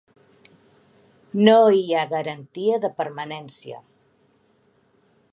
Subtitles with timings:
[1.47, 3.77] No hi ha garantia de permanència.